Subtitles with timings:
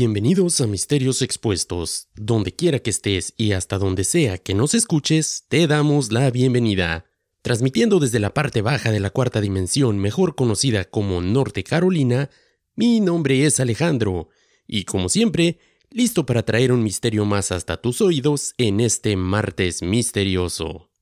[0.00, 2.06] Bienvenidos a Misterios Expuestos.
[2.14, 7.06] Donde quiera que estés y hasta donde sea que nos escuches, te damos la bienvenida.
[7.42, 12.30] Transmitiendo desde la parte baja de la cuarta dimensión, mejor conocida como Norte Carolina,
[12.76, 14.28] mi nombre es Alejandro,
[14.68, 15.58] y como siempre,
[15.90, 20.92] listo para traer un misterio más hasta tus oídos en este martes misterioso.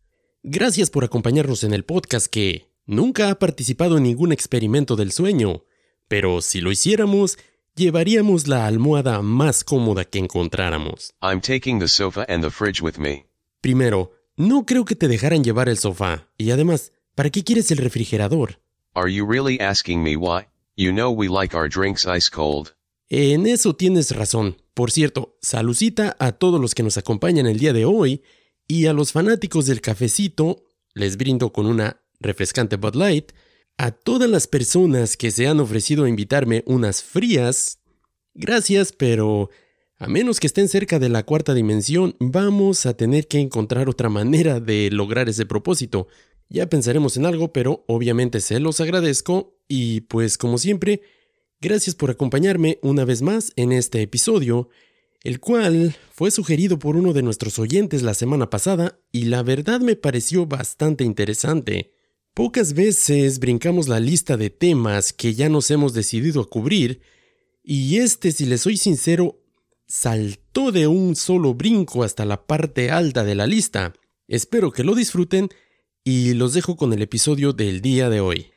[0.43, 5.65] Gracias por acompañarnos en el podcast que nunca ha participado en ningún experimento del sueño,
[6.09, 7.37] pero si lo hiciéramos,
[7.77, 11.15] llevaríamos la almohada más cómoda que encontráramos.
[11.23, 13.27] I'm taking the sofa and the fridge with me.
[13.61, 17.79] Primero, no creo que te dejaran llevar el sofá, y además, ¿para qué quieres el
[17.79, 18.61] refrigerador?
[18.95, 20.47] Are you really asking me why?
[20.77, 22.71] You know we like our drinks ice cold.
[23.09, 24.57] En eso tienes razón.
[24.75, 28.23] Por cierto, salucita a todos los que nos acompañan el día de hoy
[28.67, 33.33] y a los fanáticos del cafecito, les brindo con una refrescante Bud Light,
[33.79, 37.81] a todas las personas que se han ofrecido a invitarme unas frías,
[38.35, 39.51] gracias, pero
[39.99, 44.09] a menos que estén cerca de la cuarta dimensión, vamos a tener que encontrar otra
[44.09, 46.09] manera de lograr ese propósito.
[46.49, 51.03] Ya pensaremos en algo, pero obviamente se los agradezco y pues como siempre,
[51.61, 54.69] gracias por acompañarme una vez más en este episodio,
[55.23, 59.81] el cual fue sugerido por uno de nuestros oyentes la semana pasada y la verdad
[59.81, 61.96] me pareció bastante interesante.
[62.37, 67.01] Pocas veces brincamos la lista de temas que ya nos hemos decidido a cubrir,
[67.65, 69.41] y este, si le soy sincero,
[69.87, 73.95] saltó de un solo brinco hasta la parte alta de la lista.
[74.29, 75.49] Espero que lo disfruten
[76.05, 78.49] y los dejo con el episodio del día de hoy.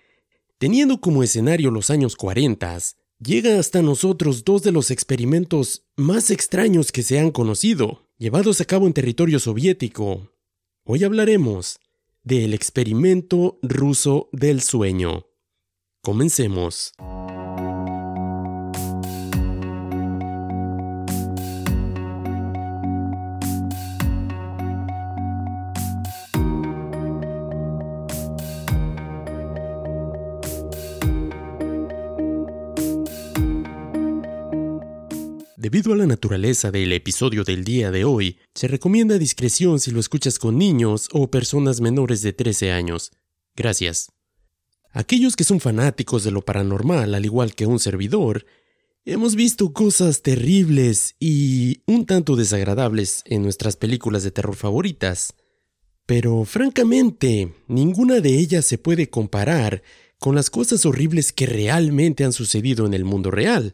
[0.58, 2.80] Teniendo como escenario los años 40,
[3.24, 8.66] llega hasta nosotros dos de los experimentos más extraños que se han conocido, llevados a
[8.66, 10.34] cabo en territorio soviético.
[10.84, 11.80] Hoy hablaremos
[12.30, 15.26] del experimento ruso del sueño.
[16.04, 16.94] Comencemos.
[35.72, 40.00] Debido a la naturaleza del episodio del día de hoy, se recomienda discreción si lo
[40.00, 43.12] escuchas con niños o personas menores de 13 años.
[43.56, 44.12] Gracias.
[44.94, 48.48] Aquellos que son fanáticos de lo paranormal, al igual que un servidor,
[49.06, 55.36] hemos visto cosas terribles y un tanto desagradables en nuestras películas de terror favoritas.
[56.08, 59.84] Pero francamente, ninguna de ellas se puede comparar
[60.18, 63.74] con las cosas horribles que realmente han sucedido en el mundo real,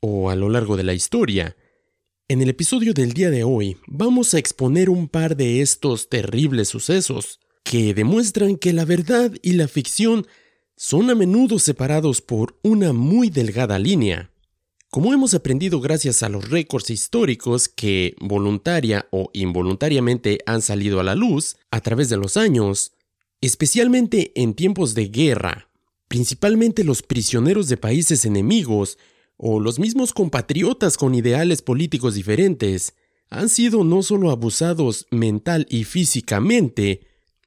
[0.00, 1.56] o a lo largo de la historia.
[2.28, 6.68] En el episodio del día de hoy vamos a exponer un par de estos terribles
[6.68, 10.26] sucesos que demuestran que la verdad y la ficción
[10.76, 14.30] son a menudo separados por una muy delgada línea.
[14.88, 21.04] Como hemos aprendido gracias a los récords históricos que voluntaria o involuntariamente han salido a
[21.04, 22.92] la luz a través de los años,
[23.40, 25.68] especialmente en tiempos de guerra,
[26.08, 28.98] principalmente los prisioneros de países enemigos
[29.42, 32.92] o los mismos compatriotas con ideales políticos diferentes
[33.30, 37.06] han sido no solo abusados mental y físicamente,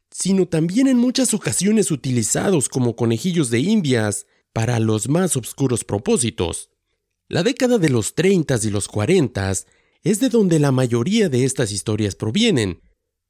[0.09, 6.71] sino también en muchas ocasiones utilizados como conejillos de indias para los más obscuros propósitos.
[7.27, 9.51] La década de los 30 y los 40
[10.01, 12.81] es de donde la mayoría de estas historias provienen.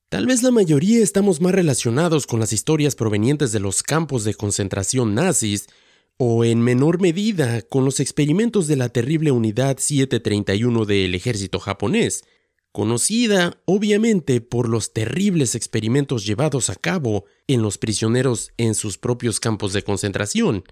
[0.07, 4.35] Tal vez la mayoría estamos más relacionados con las historias provenientes de los campos de
[4.35, 5.67] concentración nazis
[6.25, 12.23] o en menor medida con los experimentos de la terrible Unidad 731 del ejército japonés,
[12.71, 19.41] conocida obviamente por los terribles experimentos llevados a cabo en los prisioneros en sus propios
[19.41, 20.63] campos de concentración.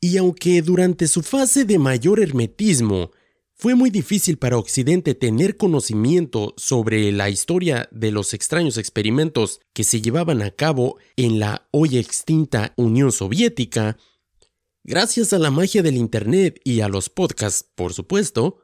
[0.00, 3.10] Y aunque durante su fase de mayor hermetismo
[3.54, 9.82] fue muy difícil para Occidente tener conocimiento sobre la historia de los extraños experimentos que
[9.82, 13.96] se llevaban a cabo en la hoy extinta Unión Soviética,
[14.88, 18.62] gracias a la magia del Internet y a los podcasts, por supuesto,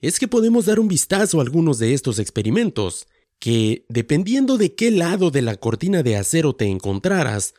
[0.00, 3.06] es que podemos dar un vistazo a algunos de estos experimentos,
[3.38, 7.54] que, dependiendo de qué lado de la cortina de acero te encontraras,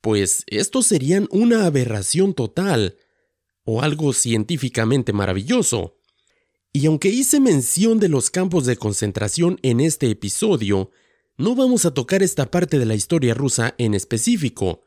[0.00, 2.96] pues estos serían una aberración total,
[3.62, 6.00] o algo científicamente maravilloso.
[6.72, 10.90] Y aunque hice mención de los campos de concentración en este episodio,
[11.36, 14.82] no vamos a tocar esta parte de la historia rusa en específico,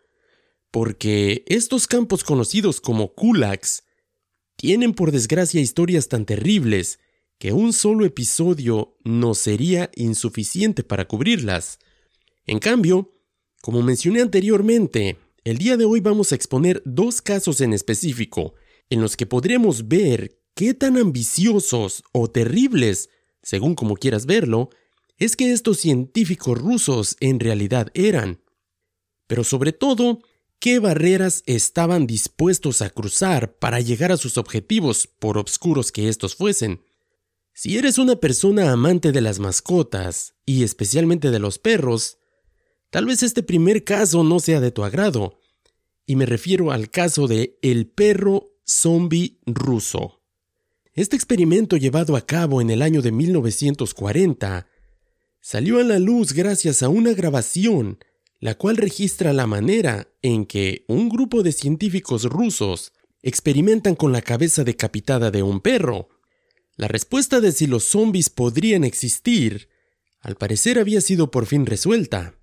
[0.72, 3.84] porque estos campos conocidos como kulaks
[4.56, 7.00] tienen por desgracia historias tan terribles
[7.38, 11.80] que un solo episodio no sería insuficiente para cubrirlas.
[12.46, 13.12] En cambio,
[13.62, 18.54] como mencioné anteriormente, el día de hoy vamos a exponer dos casos en específico
[18.90, 23.10] en los que podremos ver qué tan ambiciosos o terribles,
[23.42, 24.70] según como quieras verlo,
[25.18, 28.42] es que estos científicos rusos en realidad eran.
[29.28, 30.22] Pero sobre todo,
[30.60, 36.36] qué barreras estaban dispuestos a cruzar para llegar a sus objetivos, por obscuros que estos
[36.36, 36.82] fuesen.
[37.54, 42.20] Si eres una persona amante de las mascotas, y especialmente de los perros,
[42.90, 45.40] tal vez este primer caso no sea de tu agrado,
[46.06, 50.22] y me refiero al caso de el perro zombie ruso.
[50.94, 54.68] Este experimento llevado a cabo en el año de 1940
[55.40, 58.00] salió a la luz gracias a una grabación
[58.40, 64.22] la cual registra la manera en que un grupo de científicos rusos experimentan con la
[64.22, 66.10] cabeza decapitada de un perro.
[66.78, 69.68] La respuesta de si los zombies podrían existir,
[70.22, 72.36] al parecer había sido por fin resuelta.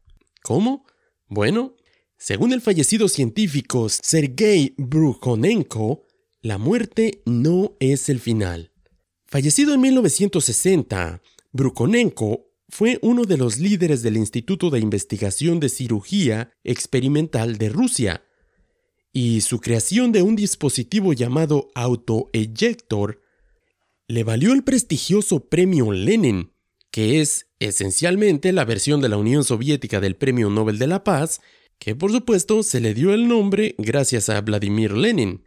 [0.43, 0.85] ¿Cómo?
[1.29, 1.77] Bueno,
[2.19, 6.07] según el fallecido científico Sergei Brukhonenko,
[6.41, 8.71] la muerte no es el final.
[9.27, 11.23] Fallecido en 1960,
[11.53, 18.23] Brukhonenko fue uno de los líderes del Instituto de Investigación de Cirugía Experimental de Rusia,
[19.13, 23.23] y su creación de un dispositivo llamado autoeyector
[24.09, 26.53] le valió el prestigioso premio Lenin,
[26.91, 31.41] que es esencialmente la versión de la Unión Soviética del Premio Nobel de la Paz,
[31.79, 35.45] que por supuesto se le dio el nombre gracias a Vladimir Lenin.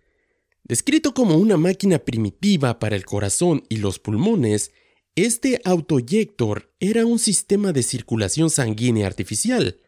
[0.64, 4.72] Descrito como una máquina primitiva para el corazón y los pulmones,
[5.16, 9.82] este autoyector era un sistema de circulación sanguínea artificial,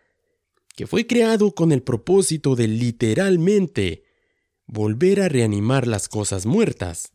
[0.76, 4.04] que fue creado con el propósito de literalmente
[4.68, 7.12] volver a reanimar las cosas muertas.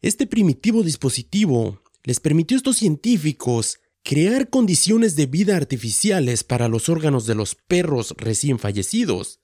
[0.00, 6.88] Este primitivo dispositivo les permitió a estos científicos crear condiciones de vida artificiales para los
[6.88, 9.40] órganos de los perros recién fallecidos,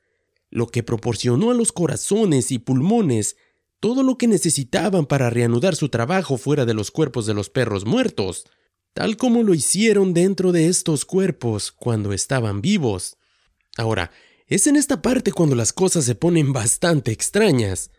[0.50, 3.36] lo que proporcionó a los corazones y pulmones
[3.80, 7.84] todo lo que necesitaban para reanudar su trabajo fuera de los cuerpos de los perros
[7.84, 8.44] muertos,
[8.92, 13.16] tal como lo hicieron dentro de estos cuerpos cuando estaban vivos.
[13.76, 14.10] Ahora,
[14.46, 17.90] es en esta parte cuando las cosas se ponen bastante extrañas.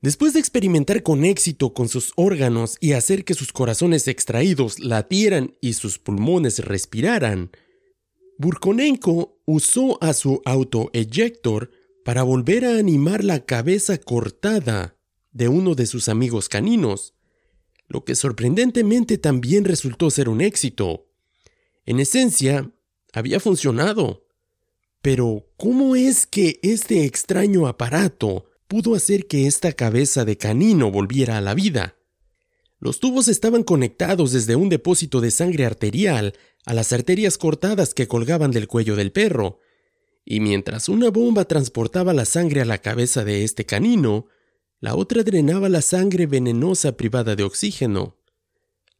[0.00, 5.56] Después de experimentar con éxito con sus órganos y hacer que sus corazones extraídos latieran
[5.60, 7.50] y sus pulmones respiraran,
[8.38, 11.70] Burkonenko usó a su autoeyector
[12.02, 14.99] para volver a animar la cabeza cortada
[15.32, 17.14] de uno de sus amigos caninos,
[17.88, 21.08] lo que sorprendentemente también resultó ser un éxito.
[21.86, 22.70] En esencia,
[23.12, 24.26] había funcionado.
[25.02, 31.38] Pero, ¿cómo es que este extraño aparato pudo hacer que esta cabeza de canino volviera
[31.38, 31.96] a la vida?
[32.78, 36.34] Los tubos estaban conectados desde un depósito de sangre arterial
[36.64, 39.58] a las arterias cortadas que colgaban del cuello del perro,
[40.24, 44.26] y mientras una bomba transportaba la sangre a la cabeza de este canino,
[44.80, 48.16] la otra drenaba la sangre venenosa privada de oxígeno.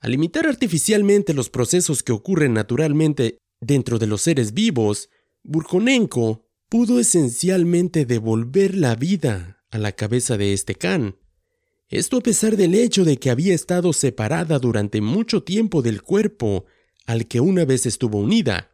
[0.01, 5.11] Al limitar artificialmente los procesos que ocurren naturalmente dentro de los seres vivos,
[5.43, 11.17] Burkonenko pudo esencialmente devolver la vida a la cabeza de este can.
[11.89, 16.67] Esto a pesar del hecho de que había estado separada durante mucho tiempo del cuerpo
[17.07, 18.71] al que una vez estuvo unida.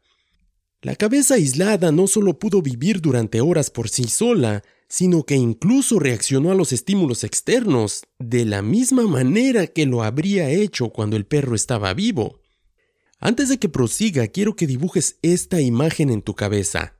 [0.82, 5.98] La cabeza aislada no solo pudo vivir durante horas por sí sola, sino que incluso
[5.98, 11.26] reaccionó a los estímulos externos de la misma manera que lo habría hecho cuando el
[11.26, 12.40] perro estaba vivo.
[13.18, 16.98] Antes de que prosiga, quiero que dibujes esta imagen en tu cabeza.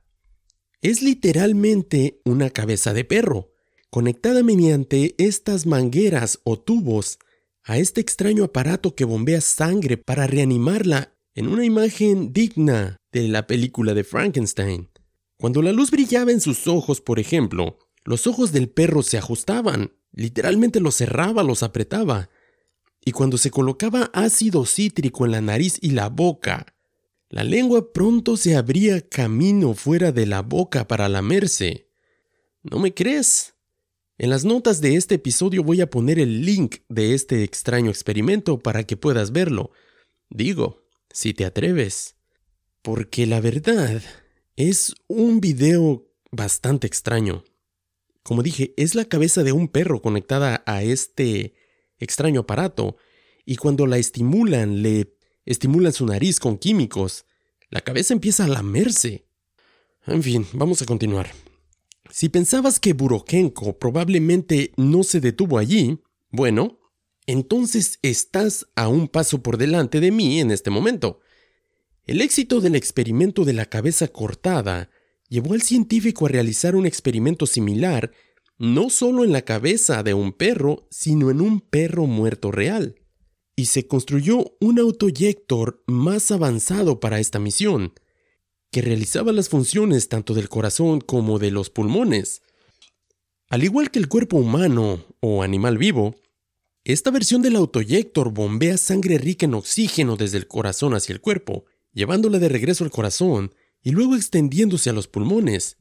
[0.81, 3.51] Es literalmente una cabeza de perro,
[3.89, 7.19] conectada mediante estas mangueras o tubos
[7.63, 13.45] a este extraño aparato que bombea sangre para reanimarla en una imagen digna de la
[13.45, 14.89] película de Frankenstein.
[15.37, 19.93] Cuando la luz brillaba en sus ojos, por ejemplo, los ojos del perro se ajustaban,
[20.11, 22.29] literalmente los cerraba, los apretaba.
[23.05, 26.75] Y cuando se colocaba ácido cítrico en la nariz y la boca,
[27.29, 31.89] la lengua pronto se abría camino fuera de la boca para lamerse.
[32.63, 33.53] ¿No me crees?
[34.17, 38.57] En las notas de este episodio voy a poner el link de este extraño experimento
[38.57, 39.69] para que puedas verlo.
[40.29, 42.15] Digo, si te atreves.
[42.81, 44.01] Porque la verdad
[44.57, 47.43] es un video bastante extraño.
[48.23, 51.53] Como dije, es la cabeza de un perro conectada a este
[51.99, 52.97] extraño aparato,
[53.45, 57.25] y cuando la estimulan, le estimulan su nariz con químicos,
[57.69, 59.27] la cabeza empieza a lamerse.
[60.07, 61.31] En fin, vamos a continuar.
[62.09, 66.79] Si pensabas que Burokenko probablemente no se detuvo allí, bueno,
[67.27, 71.19] entonces estás a un paso por delante de mí en este momento.
[72.07, 74.89] El éxito del experimento de la cabeza cortada
[75.27, 78.13] llevó al científico a realizar un experimento similar
[78.57, 82.95] no solo en la cabeza de un perro, sino en un perro muerto real.
[83.57, 87.93] Y se construyó un autoyector más avanzado para esta misión,
[88.71, 92.41] que realizaba las funciones tanto del corazón como de los pulmones.
[93.49, 96.15] Al igual que el cuerpo humano o animal vivo,
[96.85, 101.65] esta versión del autoyector bombea sangre rica en oxígeno desde el corazón hacia el cuerpo,
[101.93, 105.77] llevándola de regreso al corazón y luego extendiéndose a los pulmones.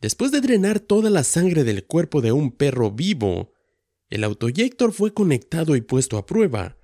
[0.00, 3.52] Después de drenar toda la sangre del cuerpo de un perro vivo,
[4.10, 6.76] el autoyector fue conectado y puesto a prueba.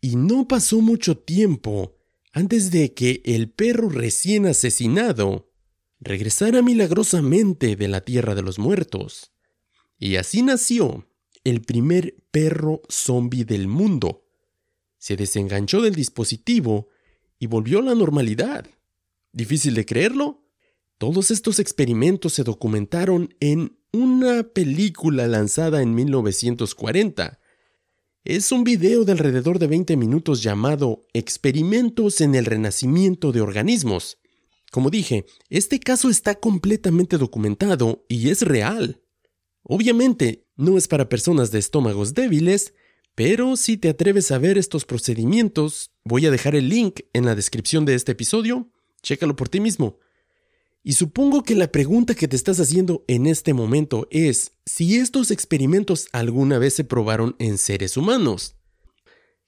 [0.00, 1.96] Y no pasó mucho tiempo
[2.32, 5.50] antes de que el perro recién asesinado
[6.00, 9.32] regresara milagrosamente de la tierra de los muertos.
[9.98, 11.06] Y así nació
[11.44, 14.24] el primer perro zombie del mundo.
[14.98, 16.88] Se desenganchó del dispositivo
[17.42, 18.68] y volvió a la normalidad.
[19.32, 20.46] ¿Difícil de creerlo?
[20.96, 27.40] Todos estos experimentos se documentaron en una película lanzada en 1940.
[28.22, 34.18] Es un video de alrededor de 20 minutos llamado Experimentos en el Renacimiento de Organismos.
[34.70, 39.02] Como dije, este caso está completamente documentado y es real.
[39.64, 42.72] Obviamente, no es para personas de estómagos débiles,
[43.16, 47.34] pero si te atreves a ver estos procedimientos, voy a dejar el link en la
[47.34, 48.68] descripción de este episodio,
[49.02, 49.98] chécalo por ti mismo.
[50.84, 55.30] Y supongo que la pregunta que te estás haciendo en este momento es si estos
[55.30, 58.56] experimentos alguna vez se probaron en seres humanos.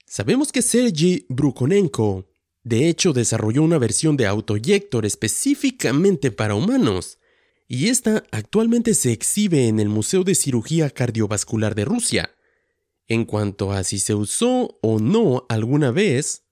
[0.07, 2.31] Sabemos que Sergei Brukonenko,
[2.63, 7.19] de hecho, desarrolló una versión de autoyector específicamente para humanos,
[7.67, 12.31] y esta actualmente se exhibe en el Museo de Cirugía Cardiovascular de Rusia.
[13.09, 16.44] En cuanto a si se usó o no alguna vez,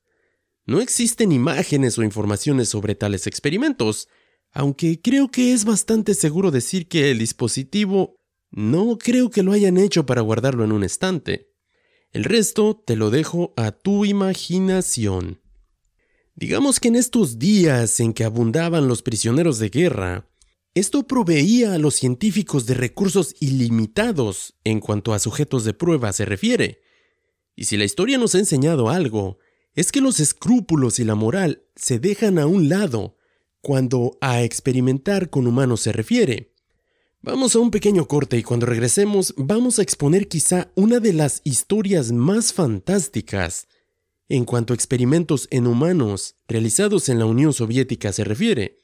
[0.67, 4.09] no existen imágenes o informaciones sobre tales experimentos,
[4.53, 8.17] aunque creo que es bastante seguro decir que el dispositivo
[8.51, 11.51] no creo que lo hayan hecho para guardarlo en un estante.
[12.13, 15.41] El resto te lo dejo a tu imaginación.
[16.35, 20.29] Digamos que en estos días en que abundaban los prisioneros de guerra,
[20.75, 26.25] esto proveía a los científicos de recursos ilimitados en cuanto a sujetos de prueba se
[26.25, 26.81] refiere.
[27.55, 29.39] Y si la historia nos ha enseñado algo,
[29.75, 33.17] es que los escrúpulos y la moral se dejan a un lado
[33.61, 36.53] cuando a experimentar con humanos se refiere.
[37.21, 41.41] Vamos a un pequeño corte y cuando regresemos vamos a exponer quizá una de las
[41.45, 43.69] historias más fantásticas
[44.29, 48.79] en cuanto a experimentos en humanos realizados en la Unión Soviética se refiere.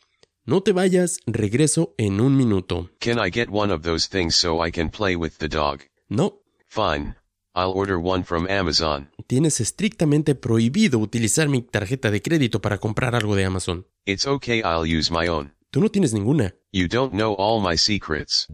[0.44, 2.90] No te vayas, regreso en un minuto.
[3.00, 5.80] Can I get one of those things so I can play with the dog?
[6.08, 7.16] No, Fine.
[7.58, 9.10] I'll order one from Amazon.
[9.26, 13.86] tienes estrictamente prohibido utilizar mi tarjeta de crédito para comprar algo de Amazon.
[14.06, 15.52] It's okay, I'll use my own.
[15.70, 16.54] Tú no tienes ninguna.
[16.72, 18.46] You don't know all my secrets.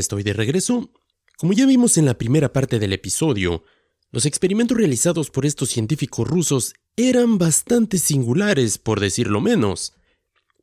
[0.00, 0.90] Estoy de regreso.
[1.38, 3.64] Como ya vimos en la primera parte del episodio,
[4.10, 9.94] los experimentos realizados por estos científicos rusos eran bastante singulares, por decirlo menos.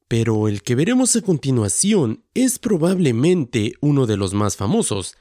[0.08, 5.16] Pero el que veremos a continuación es probablemente uno de los más famosos.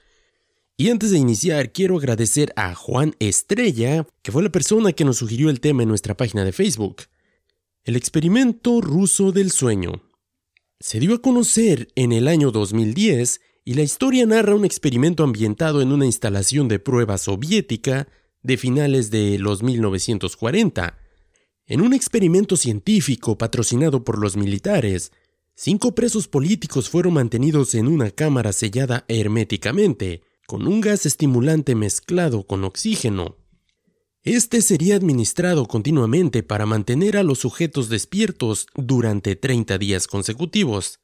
[0.76, 5.16] Y antes de iniciar, quiero agradecer a Juan Estrella, que fue la persona que nos
[5.16, 7.04] sugirió el tema en nuestra página de Facebook.
[7.85, 10.02] El experimento ruso del sueño.
[10.80, 15.82] Se dio a conocer en el año 2010 y la historia narra un experimento ambientado
[15.82, 18.06] en una instalación de prueba soviética
[18.40, 20.96] de finales de los 1940.
[21.66, 25.11] En un experimento científico patrocinado por los militares,
[25.56, 32.46] cinco presos políticos fueron mantenidos en una cámara sellada herméticamente, con un gas estimulante mezclado
[32.46, 33.37] con oxígeno.
[34.23, 41.00] Este sería administrado continuamente para mantener a los sujetos despiertos durante 30 días consecutivos,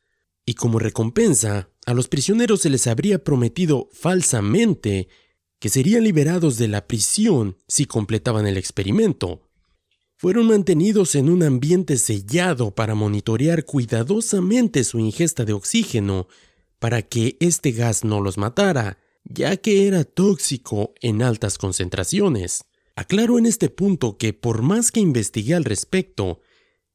[0.47, 5.09] y como recompensa a los prisioneros se les habría prometido falsamente
[5.59, 9.49] que serían liberados de la prisión si completaban el experimento.
[10.17, 16.29] Fueron mantenidos en un ambiente sellado para monitorear cuidadosamente su ingesta de oxígeno
[16.79, 22.65] para que este gas no los matara, ya que era tóxico en altas concentraciones.
[22.95, 26.41] Aclaro en este punto que por más que investigué al respecto,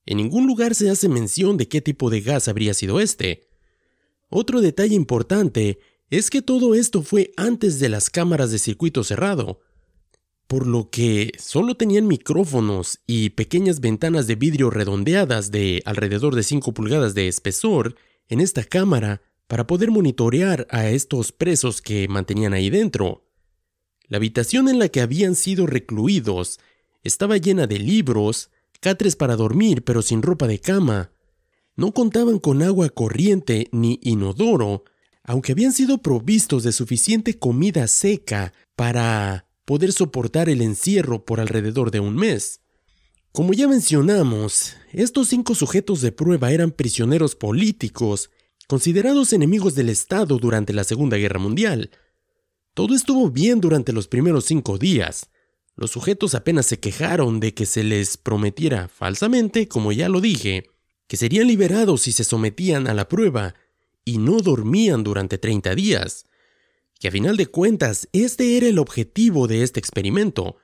[0.05, 3.46] en ningún lugar se hace mención de qué tipo de gas habría sido este.
[4.29, 5.79] Otro detalle importante
[6.09, 9.61] es que todo esto fue antes de las cámaras de circuito cerrado,
[10.47, 16.43] por lo que solo tenían micrófonos y pequeñas ventanas de vidrio redondeadas de alrededor de
[16.43, 17.95] 5 pulgadas de espesor
[18.29, 23.25] en esta cámara para poder monitorear a estos presos que mantenían ahí dentro.
[24.07, 26.59] La habitación en la que habían sido recluidos
[27.03, 31.11] estaba llena de libros, catres para dormir pero sin ropa de cama.
[31.77, 34.83] No contaban con agua corriente ni inodoro,
[35.23, 41.91] aunque habían sido provistos de suficiente comida seca para poder soportar el encierro por alrededor
[41.91, 42.61] de un mes.
[43.31, 48.31] Como ya mencionamos, estos cinco sujetos de prueba eran prisioneros políticos,
[48.67, 51.91] considerados enemigos del Estado durante la Segunda Guerra Mundial.
[52.73, 55.29] Todo estuvo bien durante los primeros cinco días.
[55.75, 60.63] Los sujetos apenas se quejaron de que se les prometiera falsamente, como ya lo dije,
[61.07, 63.55] que serían liberados si se sometían a la prueba
[64.05, 66.25] y no dormían durante 30 días.
[66.99, 70.57] Que a final de cuentas, este era el objetivo de este experimento,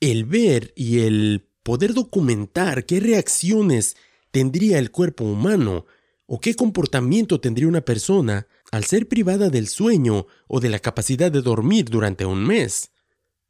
[0.00, 3.96] el ver y el poder documentar qué reacciones
[4.30, 5.86] tendría el cuerpo humano
[6.26, 11.30] o qué comportamiento tendría una persona al ser privada del sueño o de la capacidad
[11.30, 12.90] de dormir durante un mes.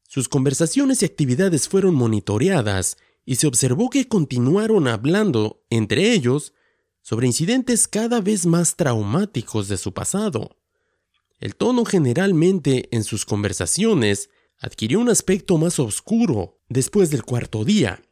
[0.09, 6.53] Sus conversaciones y actividades fueron monitoreadas y se observó que continuaron hablando, entre ellos,
[7.01, 10.57] sobre incidentes cada vez más traumáticos de su pasado.
[11.39, 18.03] El tono generalmente en sus conversaciones adquirió un aspecto más oscuro después del cuarto día.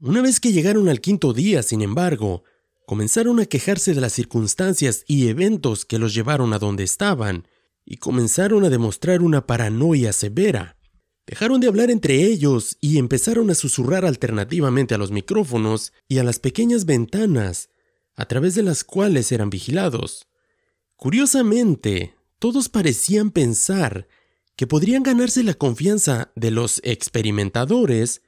[0.00, 2.44] Una vez que llegaron al quinto día, sin embargo,
[2.86, 7.46] comenzaron a quejarse de las circunstancias y eventos que los llevaron a donde estaban,
[7.84, 10.75] y comenzaron a demostrar una paranoia severa.
[11.26, 16.24] Dejaron de hablar entre ellos y empezaron a susurrar alternativamente a los micrófonos y a
[16.24, 17.70] las pequeñas ventanas
[18.14, 20.28] a través de las cuales eran vigilados.
[20.94, 24.06] Curiosamente, todos parecían pensar
[24.54, 28.22] que podrían ganarse la confianza de los experimentadores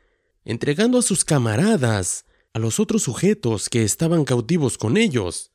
[0.44, 5.52] entregando a sus camaradas a los otros sujetos que estaban cautivos con ellos.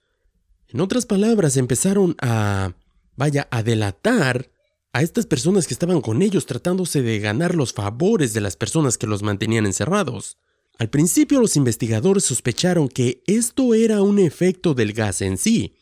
[0.68, 2.74] En otras palabras, empezaron a,
[3.16, 4.50] vaya, a delatar
[4.94, 9.00] a estas personas que estaban con ellos tratándose de ganar los favores de las personas
[9.00, 10.38] que los mantenían encerrados.
[10.78, 15.76] Al principio los investigadores sospecharon que esto era un efecto del gas en sí,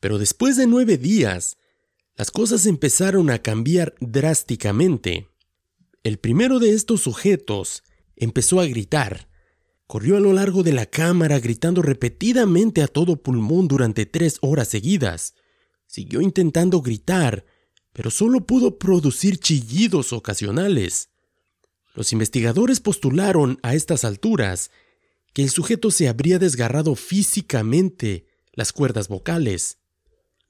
[0.00, 1.58] pero después de nueve días,
[2.16, 5.28] las cosas empezaron a cambiar drásticamente.
[6.02, 7.82] El primero de estos sujetos
[8.16, 9.28] empezó a gritar.
[9.86, 14.68] Corrió a lo largo de la cámara gritando repetidamente a todo pulmón durante tres horas
[14.68, 15.34] seguidas.
[15.86, 17.44] Siguió intentando gritar,
[17.92, 21.10] pero solo pudo producir chillidos ocasionales.
[21.94, 24.70] Los investigadores postularon a estas alturas
[25.32, 29.78] que el sujeto se habría desgarrado físicamente las cuerdas vocales.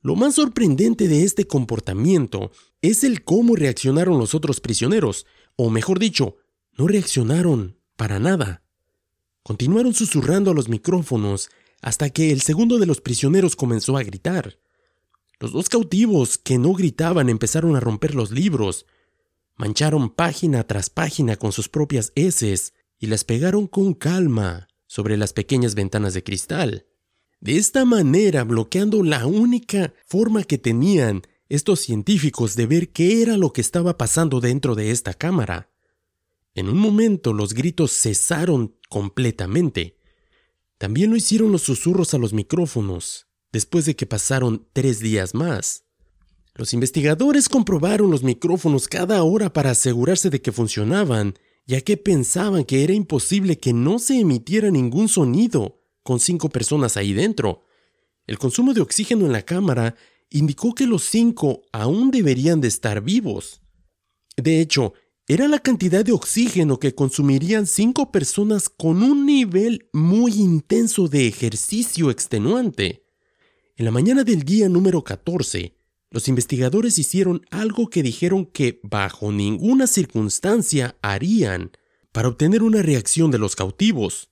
[0.03, 2.51] Lo más sorprendente de este comportamiento
[2.81, 5.27] es el cómo reaccionaron los otros prisioneros,
[5.57, 6.37] o mejor dicho,
[6.77, 8.65] no reaccionaron para nada.
[9.43, 11.51] Continuaron susurrando a los micrófonos
[11.81, 14.59] hasta que el segundo de los prisioneros comenzó a gritar.
[15.43, 18.87] Los dos cautivos que no gritaban empezaron a romper los libros,
[19.57, 25.33] mancharon página tras página con sus propias heces y las pegaron con calma sobre las
[25.33, 26.87] pequeñas ventanas de cristal.
[27.41, 33.37] De esta manera, bloqueando la única forma que tenían estos científicos de ver qué era
[33.37, 35.73] lo que estaba pasando dentro de esta cámara.
[36.55, 39.99] En un momento los gritos cesaron completamente.
[40.79, 45.85] También lo hicieron los susurros a los micrófonos, después de que pasaron tres días más.
[46.55, 51.35] Los investigadores comprobaron los micrófonos cada hora para asegurarse de que funcionaban,
[51.67, 56.97] ya que pensaban que era imposible que no se emitiera ningún sonido con cinco personas
[56.97, 57.65] ahí dentro.
[58.27, 59.95] El consumo de oxígeno en la cámara
[60.31, 63.63] indicó que los cinco aún deberían de estar vivos.
[64.37, 64.95] De hecho,
[65.27, 71.29] era la cantidad de oxígeno que consumirían cinco personas con un nivel muy intenso de
[71.29, 73.02] ejercicio extenuante.
[73.83, 75.75] En la mañana del día número 14,
[76.13, 81.73] los investigadores hicieron algo que dijeron que bajo ninguna circunstancia harían
[82.13, 84.31] para obtener una reacción de los cautivos.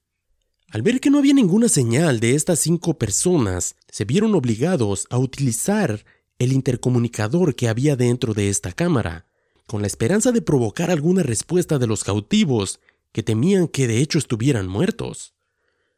[0.69, 5.19] Al ver que no había ninguna señal de estas cinco personas, se vieron obligados a
[5.19, 6.05] utilizar
[6.39, 9.27] el intercomunicador que había dentro de esta cámara,
[9.67, 12.79] con la esperanza de provocar alguna respuesta de los cautivos
[13.11, 15.35] que temían que de hecho estuvieran muertos.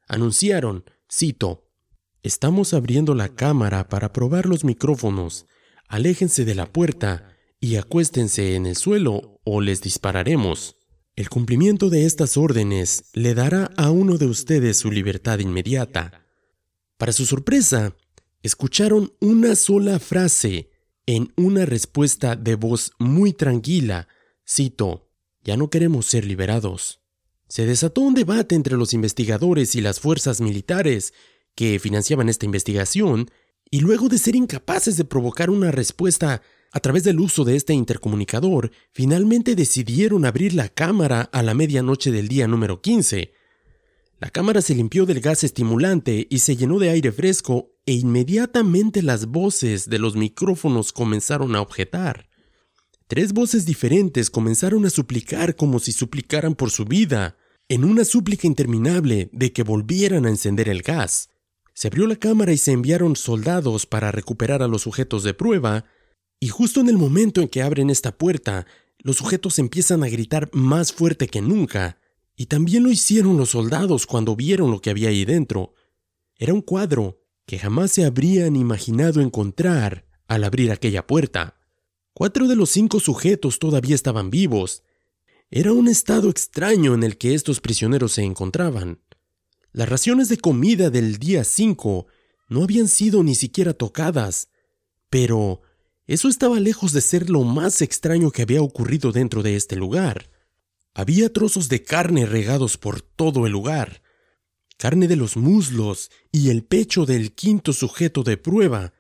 [0.08, 1.61] Anunciaron, cito,
[2.24, 5.46] Estamos abriendo la cámara para probar los micrófonos.
[5.88, 10.76] Aléjense de la puerta y acuéstense en el suelo o les dispararemos.
[11.16, 16.24] El cumplimiento de estas órdenes le dará a uno de ustedes su libertad inmediata.
[16.96, 17.96] Para su sorpresa,
[18.44, 20.70] escucharon una sola frase
[21.06, 24.06] en una respuesta de voz muy tranquila.
[24.48, 25.10] Cito,
[25.42, 27.00] ya no queremos ser liberados.
[27.48, 31.12] Se desató un debate entre los investigadores y las fuerzas militares
[31.54, 33.30] que financiaban esta investigación,
[33.70, 37.74] y luego de ser incapaces de provocar una respuesta a través del uso de este
[37.74, 43.32] intercomunicador, finalmente decidieron abrir la cámara a la medianoche del día número 15.
[44.20, 49.02] La cámara se limpió del gas estimulante y se llenó de aire fresco e inmediatamente
[49.02, 52.28] las voces de los micrófonos comenzaron a objetar.
[53.06, 57.36] Tres voces diferentes comenzaron a suplicar como si suplicaran por su vida,
[57.68, 61.28] en una súplica interminable de que volvieran a encender el gas.
[61.74, 65.84] Se abrió la cámara y se enviaron soldados para recuperar a los sujetos de prueba,
[66.38, 68.66] y justo en el momento en que abren esta puerta,
[68.98, 71.98] los sujetos empiezan a gritar más fuerte que nunca,
[72.36, 75.74] y también lo hicieron los soldados cuando vieron lo que había ahí dentro.
[76.36, 81.58] Era un cuadro que jamás se habrían imaginado encontrar al abrir aquella puerta.
[82.14, 84.82] Cuatro de los cinco sujetos todavía estaban vivos.
[85.50, 89.00] Era un estado extraño en el que estos prisioneros se encontraban.
[89.72, 92.06] Las raciones de comida del día 5
[92.48, 94.48] no habían sido ni siquiera tocadas,
[95.08, 95.62] pero
[96.06, 100.28] eso estaba lejos de ser lo más extraño que había ocurrido dentro de este lugar.
[100.92, 104.02] Había trozos de carne regados por todo el lugar,
[104.76, 108.92] carne de los muslos y el pecho del quinto sujeto de prueba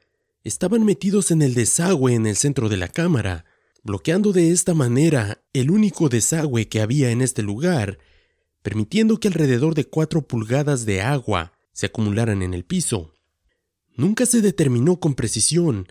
[0.42, 3.44] estaban metidos en el desagüe en el centro de la cámara,
[3.82, 7.98] bloqueando de esta manera el único desagüe que había en este lugar
[8.62, 13.12] permitiendo que alrededor de cuatro pulgadas de agua se acumularan en el piso.
[13.96, 15.88] Nunca se determinó con precisión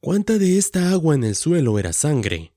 [0.00, 2.52] cuánta de esta agua en el suelo era sangre.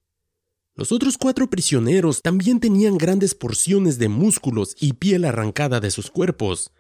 [0.76, 6.12] Los otros cuatro prisioneros también tenían grandes porciones de músculos y piel arrancada de sus
[6.12, 6.72] cuerpos.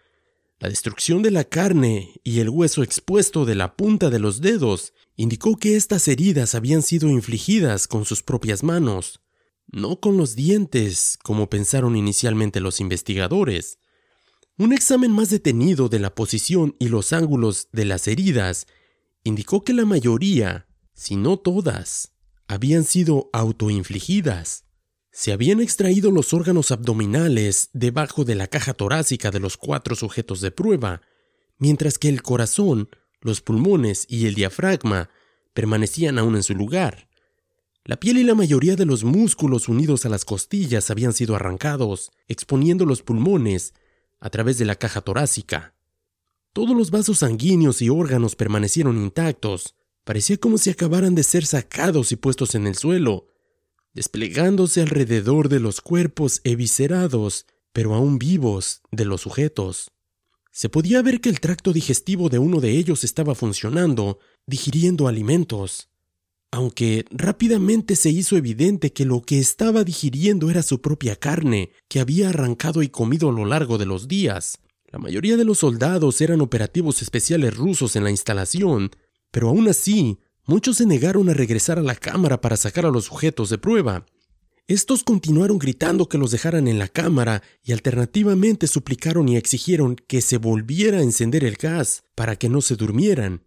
[0.60, 4.93] La destrucción de la carne y el hueso expuesto de la punta de los dedos
[5.15, 9.22] indicó que estas heridas habían sido infligidas con sus propias manos
[9.67, 13.80] no con los dientes, como pensaron inicialmente los investigadores.
[14.58, 18.67] Un examen más detenido de la posición y los ángulos de las heridas
[19.23, 22.13] indicó que la mayoría, si no todas,
[22.47, 24.63] habían sido autoinfligidas.
[25.12, 30.41] Se habían extraído los órganos abdominales debajo de la caja torácica de los cuatro sujetos
[30.41, 31.01] de prueba,
[31.58, 35.10] mientras que el corazón, los pulmones y el diafragma
[35.53, 37.07] permanecían aún en su lugar.
[37.88, 42.12] La piel y la mayoría de los músculos unidos a las costillas habían sido arrancados,
[42.28, 43.73] exponiendo los pulmones
[44.19, 45.73] a través de la caja torácica.
[46.52, 49.73] Todos los vasos sanguíneos y órganos permanecieron intactos.
[50.04, 53.30] Parecía como si acabaran de ser sacados y puestos en el suelo,
[53.93, 59.91] desplegándose alrededor de los cuerpos eviscerados, pero aún vivos, de los sujetos.
[60.52, 65.88] Se podía ver que el tracto digestivo de uno de ellos estaba funcionando, digiriendo alimentos
[66.58, 72.00] aunque rápidamente se hizo evidente que lo que estaba digiriendo era su propia carne, que
[72.00, 74.58] había arrancado y comido a lo largo de los días.
[74.91, 78.89] La mayoría de los soldados eran operativos especiales rusos en la instalación,
[79.30, 80.17] pero aún así,
[80.48, 84.08] muchos se negaron a regresar a la cámara para sacar a los sujetos de prueba.
[84.65, 90.22] Estos continuaron gritando que los dejaran en la cámara y alternativamente suplicaron y exigieron que
[90.22, 93.43] se volviera a encender el gas para que no se durmieran.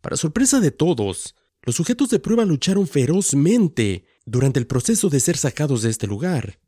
[0.00, 5.36] Para sorpresa de todos, los sujetos de prueba lucharon ferozmente durante el proceso de ser
[5.36, 6.58] sacados de este lugar.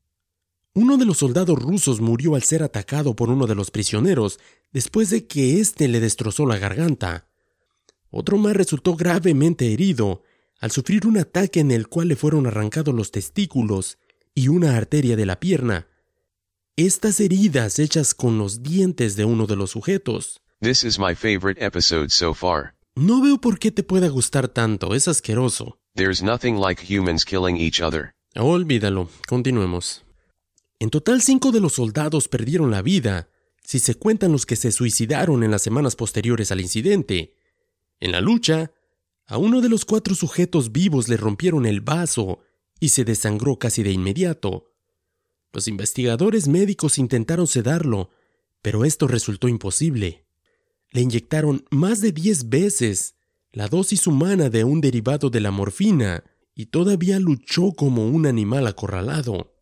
[0.75, 4.39] Uno de los soldados rusos murió al ser atacado por uno de los prisioneros
[4.73, 7.29] después de que éste le destrozó la garganta.
[8.11, 10.23] Otro más resultó gravemente herido
[10.61, 13.99] al sufrir un ataque en el cual le fueron arrancados los testículos
[14.35, 15.89] y una arteria de la pierna.
[16.77, 20.41] Estas heridas hechas con los dientes de uno de los sujetos.
[20.61, 22.75] This is my favorite episode so far.
[22.95, 25.79] No veo por qué te pueda gustar tanto, es asqueroso.
[25.95, 28.13] There's nothing like humans killing each other.
[28.37, 30.05] Olvídalo, continuemos.
[30.79, 33.31] En total cinco de los soldados perdieron la vida,
[33.63, 37.35] si se cuentan los que se suicidaron en las semanas posteriores al incidente.
[37.99, 38.73] En la lucha,
[39.27, 42.41] a uno de los cuatro sujetos vivos le rompieron el vaso
[42.79, 44.75] y se desangró casi de inmediato.
[45.53, 48.11] Los investigadores médicos intentaron sedarlo,
[48.61, 50.25] Pero esto resultó imposible.
[50.93, 53.17] Le inyectaron más de 10 veces
[53.51, 56.23] la dosis humana de un derivado de la morfina
[56.55, 59.55] y todavía luchó como un animal acorralado,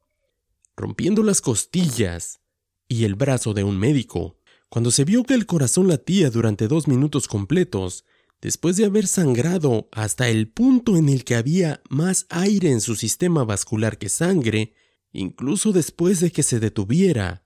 [0.77, 2.41] rompiendo las costillas
[2.89, 4.39] y el brazo de un médico.
[4.69, 8.05] Cuando se vio que el corazón latía durante dos minutos completos,
[8.41, 12.97] después de haber sangrado hasta el punto en el que había más aire en su
[12.97, 14.75] sistema vascular que sangre,
[15.13, 17.45] incluso después de que se detuviera,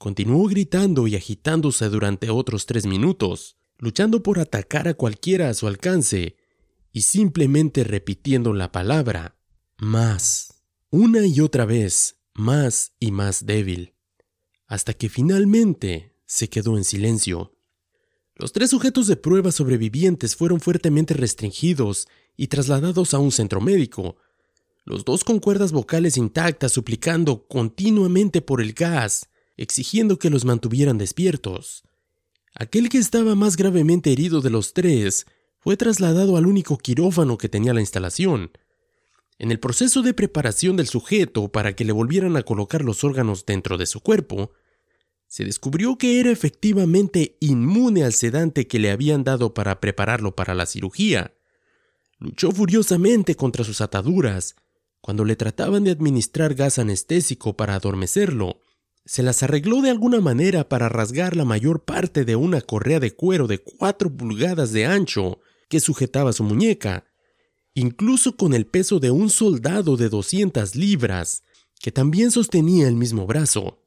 [0.00, 5.66] continuó gritando y agitándose durante otros tres minutos, luchando por atacar a cualquiera a su
[5.66, 6.36] alcance,
[6.90, 9.36] y simplemente repitiendo la palabra
[9.76, 13.92] más, una y otra vez, más y más débil,
[14.66, 17.54] hasta que finalmente se quedó en silencio.
[18.36, 22.08] Los tres sujetos de prueba sobrevivientes fueron fuertemente restringidos
[22.38, 24.16] y trasladados a un centro médico,
[24.86, 29.26] los dos con cuerdas vocales intactas suplicando continuamente por el gas,
[29.60, 31.84] exigiendo que los mantuvieran despiertos.
[32.54, 35.26] Aquel que estaba más gravemente herido de los tres
[35.58, 38.50] fue trasladado al único quirófano que tenía la instalación.
[39.38, 43.44] En el proceso de preparación del sujeto para que le volvieran a colocar los órganos
[43.44, 44.52] dentro de su cuerpo,
[45.26, 50.54] se descubrió que era efectivamente inmune al sedante que le habían dado para prepararlo para
[50.54, 51.34] la cirugía.
[52.18, 54.56] Luchó furiosamente contra sus ataduras.
[55.02, 58.60] Cuando le trataban de administrar gas anestésico para adormecerlo,
[59.10, 63.10] se las arregló de alguna manera para rasgar la mayor parte de una correa de
[63.10, 67.06] cuero de cuatro pulgadas de ancho que sujetaba su muñeca,
[67.74, 71.42] incluso con el peso de un soldado de 200 libras,
[71.80, 73.82] que también sostenía el mismo brazo.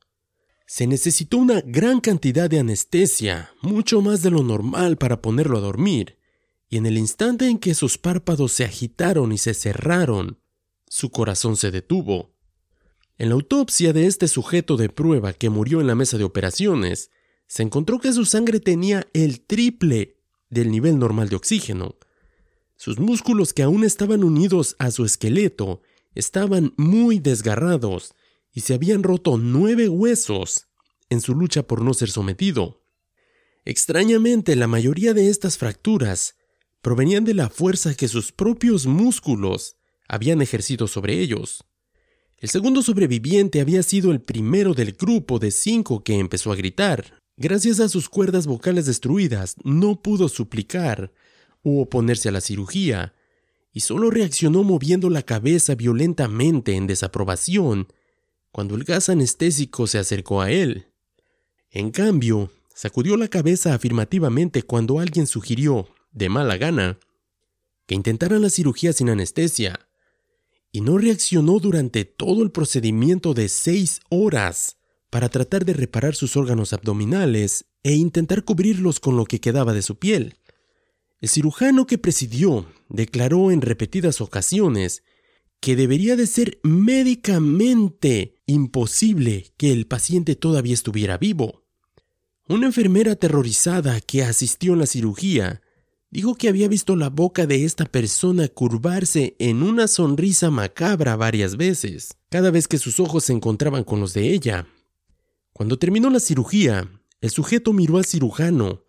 [0.67, 5.61] Se necesitó una gran cantidad de anestesia, mucho más de lo normal para ponerlo a
[5.61, 6.17] dormir,
[6.67, 10.41] y en el instante en que sus párpados se agitaron y se cerraron,
[10.89, 12.32] su corazón se detuvo.
[13.23, 17.09] En la autopsia de este sujeto de prueba que murió en la mesa de operaciones,
[17.47, 20.17] se encontró que su sangre tenía el triple
[20.49, 21.95] del nivel normal de oxígeno.
[22.75, 25.81] Sus músculos que aún estaban unidos a su esqueleto
[26.13, 28.13] estaban muy desgarrados
[28.51, 30.67] y se habían roto nueve huesos
[31.09, 32.83] en su lucha por no ser sometido.
[33.63, 36.35] Extrañamente, la mayoría de estas fracturas
[36.81, 39.77] provenían de la fuerza que sus propios músculos
[40.09, 41.63] habían ejercido sobre ellos.
[42.43, 47.17] El segundo sobreviviente había sido el primero del grupo de cinco que empezó a gritar.
[47.37, 51.13] Gracias a sus cuerdas vocales destruidas, no pudo suplicar
[51.63, 53.13] u oponerse a la cirugía,
[53.71, 57.87] y solo reaccionó moviendo la cabeza violentamente en desaprobación
[58.51, 60.87] cuando el gas anestésico se acercó a él.
[61.71, 66.99] En cambio, sacudió la cabeza afirmativamente cuando alguien sugirió, de mala gana,
[67.85, 69.79] que intentaran la cirugía sin anestesia,
[70.73, 74.77] y no reaccionó durante todo el procedimiento de seis horas
[75.11, 79.83] para tratar de reparar sus órganos abdominales e intentar cubrirlos con lo que quedaba de
[79.83, 80.35] su piel.
[81.21, 85.03] El cirujano que presidió declaró en repetidas ocasiones
[85.59, 91.63] que debería de ser médicamente imposible que el paciente todavía estuviera vivo.
[92.49, 95.61] Una enfermera aterrorizada que asistió en la cirugía
[96.13, 101.57] dijo que había visto la boca de esta persona curvarse en una sonrisa macabra varias
[101.57, 104.67] veces, cada vez que sus ojos se encontraban con los de ella.
[105.53, 106.87] Cuando terminó la cirugía,
[107.19, 108.83] el sujeto miró al cirujano.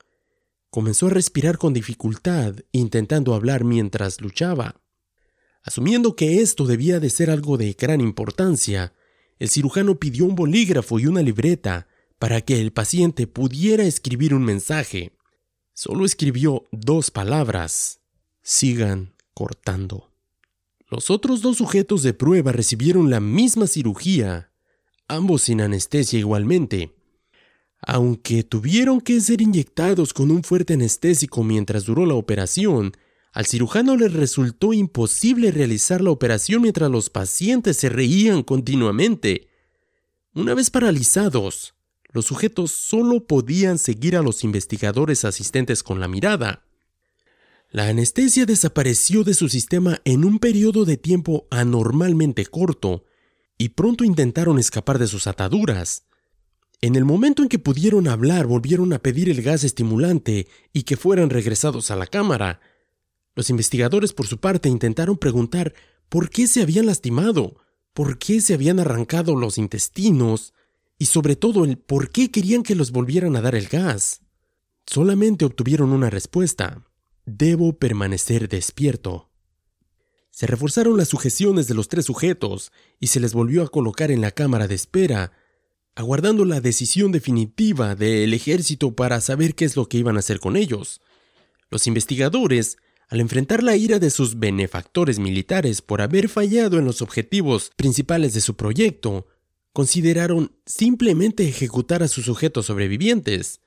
[0.69, 4.83] Comenzó a respirar con dificultad, intentando hablar mientras luchaba.
[5.63, 8.93] Asumiendo que esto debía de ser algo de gran importancia,
[9.39, 14.45] el cirujano pidió un bolígrafo y una libreta para que el paciente pudiera escribir un
[14.45, 15.13] mensaje.
[15.75, 18.01] Solo escribió dos palabras.
[18.43, 20.11] Sigan cortando.
[20.89, 24.51] Los otros dos sujetos de prueba recibieron la misma cirugía
[25.09, 26.95] ambos sin anestesia igualmente.
[27.81, 32.97] Aunque tuvieron que ser inyectados con un fuerte anestésico mientras duró la operación,
[33.33, 39.49] al cirujano le resultó imposible realizar la operación mientras los pacientes se reían continuamente.
[40.35, 41.75] Una vez paralizados,
[42.15, 46.65] los sujetos solo podían seguir a los investigadores asistentes con la mirada.
[47.71, 53.05] La anestesia desapareció de su sistema en un periodo de tiempo anormalmente corto,
[53.59, 56.07] y pronto intentaron escapar de sus ataduras.
[56.81, 60.97] En el momento en que pudieron hablar, volvieron a pedir el gas estimulante y que
[60.97, 62.61] fueran regresados a la cámara.
[63.35, 65.75] Los investigadores, por su parte, intentaron preguntar
[66.09, 67.57] por qué se habían lastimado,
[67.93, 70.55] por qué se habían arrancado los intestinos
[70.99, 74.23] y sobre todo el por qué querían que los volvieran a dar el gas.
[74.87, 76.85] Solamente obtuvieron una respuesta.
[77.27, 79.31] Debo permanecer despierto.
[80.31, 84.21] Se reforzaron las sujeciones de los tres sujetos y se les volvió a colocar en
[84.21, 85.33] la cámara de espera,
[85.95, 90.41] aguardando la decisión definitiva del ejército para saber qué es lo que iban a hacer
[90.41, 91.01] con ellos.
[91.71, 92.79] Los investigadores,
[93.09, 98.35] al enfrentar la ira de sus benefactores militares por haber fallado en los objetivos principales
[98.35, 99.29] de su proyecto,
[99.75, 103.61] consideraron simplemente ejecutar a sus sujetos sobrevivientes.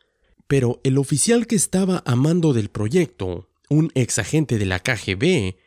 [0.47, 5.57] Pero el oficial que estaba a mando del proyecto, un ex agente de la KGB,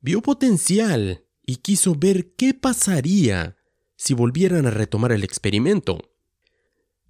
[0.00, 3.58] vio potencial y quiso ver qué pasaría
[3.96, 6.10] si volvieran a retomar el experimento.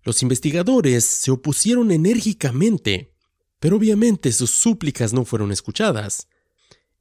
[0.02, 3.14] Los investigadores se opusieron enérgicamente,
[3.60, 6.26] pero obviamente sus súplicas no fueron escuchadas.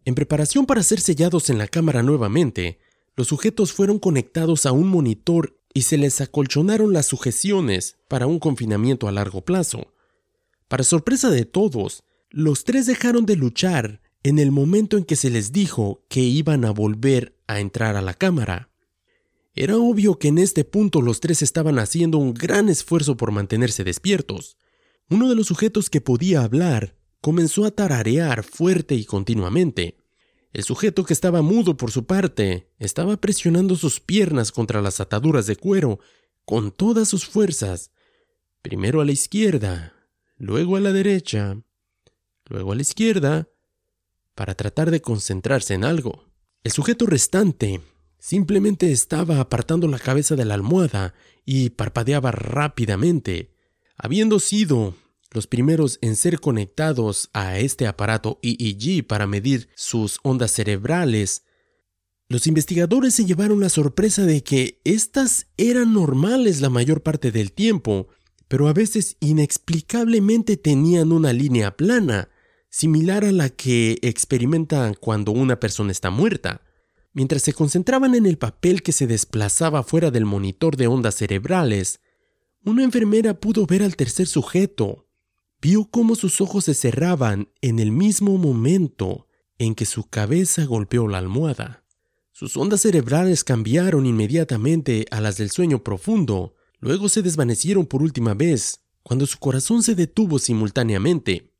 [0.05, 2.77] En preparación para ser sellados en la cámara nuevamente,
[3.15, 8.39] los sujetos fueron conectados a un monitor y se les acolchonaron las sujeciones para un
[8.39, 9.93] confinamiento a largo plazo.
[10.67, 15.29] Para sorpresa de todos, los tres dejaron de luchar en el momento en que se
[15.29, 18.69] les dijo que iban a volver a entrar a la cámara.
[19.53, 23.83] Era obvio que en este punto los tres estaban haciendo un gran esfuerzo por mantenerse
[23.83, 24.57] despiertos.
[25.09, 29.97] Uno de los sujetos que podía hablar comenzó a tararear fuerte y continuamente.
[30.55, 35.47] El sujeto que estaba mudo por su parte estaba presionando sus piernas contra las ataduras
[35.47, 35.99] de cuero
[36.45, 37.91] con todas sus fuerzas,
[38.61, 39.93] primero a la izquierda,
[40.37, 41.61] luego a la derecha,
[42.45, 43.49] luego a la izquierda,
[44.33, 46.23] para tratar de concentrarse en algo.
[46.63, 47.81] El sujeto restante
[48.17, 53.51] Simplemente estaba apartando la cabeza de la almohada y parpadeaba rápidamente.
[53.97, 54.95] Habiendo sido
[55.35, 61.43] los primeros en ser conectados a este aparato EEG para medir sus ondas cerebrales,
[62.27, 67.51] los investigadores se llevaron la sorpresa de que éstas eran normales la mayor parte del
[67.51, 68.07] tiempo,
[68.47, 72.29] pero a veces inexplicablemente tenían una línea plana,
[72.69, 76.61] similar a la que experimentan cuando una persona está muerta.
[77.13, 81.99] Mientras se concentraban en el papel que se desplazaba fuera del monitor de ondas cerebrales,
[82.65, 85.04] una enfermera pudo ver al tercer sujeto.
[85.67, 89.25] Vio cómo sus ojos se cerraban en el mismo momento
[89.57, 91.83] en que su cabeza golpeó la almohada.
[92.31, 98.35] Sus ondas cerebrales cambiaron inmediatamente a las del sueño profundo, luego se desvanecieron por última
[98.35, 101.51] vez, cuando su corazón se detuvo simultáneamente.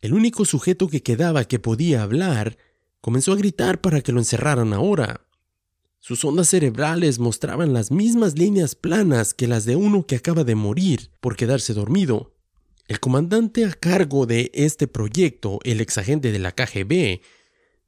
[0.00, 2.56] El único sujeto que quedaba que podía hablar
[3.02, 5.28] comenzó a gritar para que lo encerraran ahora.
[6.00, 10.54] Sus ondas cerebrales mostraban las mismas líneas planas que las de uno que acaba de
[10.54, 12.33] morir por quedarse dormido.
[12.86, 17.22] El comandante a cargo de este proyecto, el exagente de la KGB,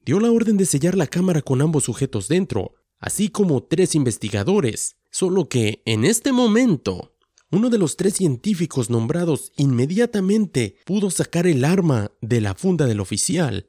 [0.05, 4.97] dio la orden de sellar la cámara con ambos sujetos dentro, así como tres investigadores,
[5.11, 7.15] solo que en este momento
[7.51, 13.01] uno de los tres científicos nombrados inmediatamente pudo sacar el arma de la funda del
[13.01, 13.69] oficial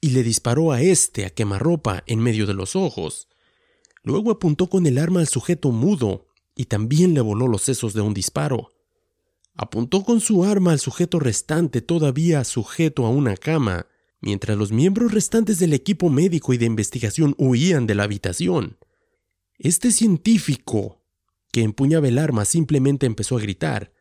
[0.00, 3.28] y le disparó a este a quemarropa en medio de los ojos.
[4.02, 8.02] Luego apuntó con el arma al sujeto mudo y también le voló los sesos de
[8.02, 8.72] un disparo.
[9.62, 13.88] Apuntó con su arma al sujeto restante todavía sujeto a una cama,
[14.22, 18.78] mientras los miembros restantes del equipo médico y de investigación huían de la habitación.
[19.58, 21.02] Este científico,
[21.52, 23.92] que empuñaba el arma, simplemente empezó a gritar.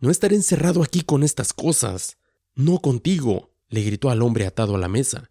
[0.00, 2.18] No estaré encerrado aquí con estas cosas.
[2.56, 5.30] No contigo, le gritó al hombre atado a la mesa.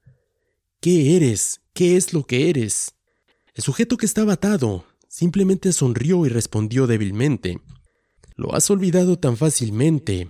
[0.79, 1.59] ¿Qué eres?
[1.73, 2.95] ¿Qué es lo que eres?
[3.53, 7.59] El sujeto que estaba atado simplemente sonrió y respondió débilmente.
[8.35, 10.29] Lo has olvidado tan fácilmente.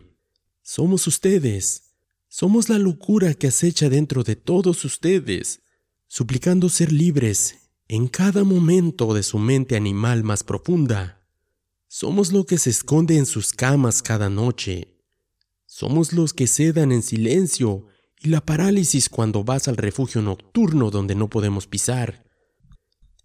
[0.61, 1.95] Somos ustedes.
[2.27, 5.61] Somos la locura que acecha dentro de todos ustedes,
[6.07, 11.27] suplicando ser libres en cada momento de su mente animal más profunda.
[11.87, 14.99] Somos lo que se esconde en sus camas cada noche.
[15.65, 17.87] Somos los que sedan en silencio
[18.21, 22.23] y la parálisis cuando vas al refugio nocturno donde no podemos pisar.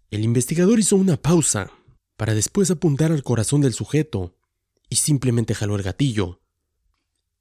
[0.09, 1.71] El investigador hizo una pausa
[2.17, 4.40] para después apuntar al corazón del sujeto
[4.91, 6.41] y simplemente jaló el gatillo.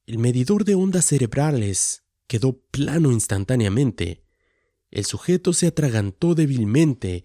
[0.06, 4.24] El medidor de ondas cerebrales quedó plano instantáneamente.
[4.92, 7.24] El sujeto se atragantó débilmente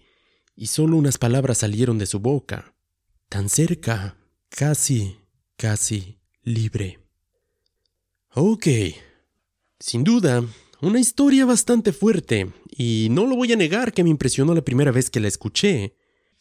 [0.56, 2.74] y solo unas palabras salieron de su boca.
[3.28, 5.16] Tan cerca, casi,
[5.56, 6.98] casi libre.
[8.34, 8.66] Ok,
[9.78, 10.44] sin duda,
[10.82, 14.90] una historia bastante fuerte, y no lo voy a negar que me impresionó la primera
[14.90, 15.96] vez que la escuché,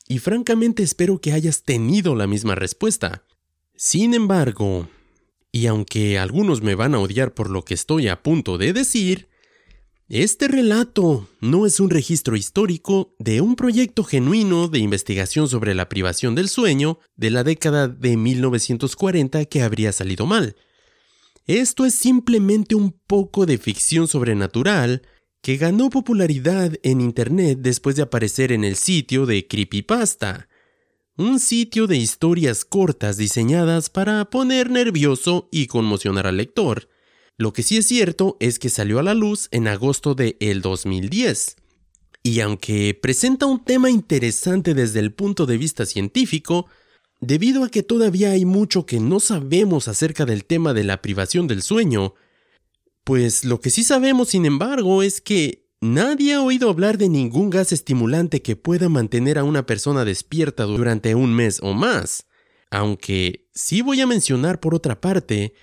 [0.08, 3.26] y francamente espero que hayas tenido la misma respuesta.
[3.78, 4.88] Sin embargo,
[5.52, 9.28] y aunque algunos me van a odiar por lo que estoy a punto de decir,
[10.08, 15.90] este relato no es un registro histórico de un proyecto genuino de investigación sobre la
[15.90, 20.56] privación del sueño de la década de 1940 que habría salido mal.
[21.46, 25.02] Esto es simplemente un poco de ficción sobrenatural
[25.42, 30.48] que ganó popularidad en Internet después de aparecer en el sitio de Creepypasta,
[31.18, 36.90] un sitio de historias cortas diseñadas para poner nervioso y conmocionar al lector.
[37.38, 40.62] Lo que sí es cierto es que salió a la luz en agosto de el
[40.62, 41.56] 2010.
[42.24, 46.68] Y aunque presenta un tema interesante desde el punto de vista científico,
[47.22, 51.48] debido a que todavía hay mucho que no sabemos acerca del tema de la privación
[51.48, 52.16] del sueño,
[53.04, 57.50] pues lo que sí sabemos, sin embargo, es que nadie ha oído hablar de ningún
[57.50, 62.26] gas estimulante que pueda mantener a una persona despierta durante un mes o más.
[62.72, 65.54] Aunque sí voy a mencionar por otra parte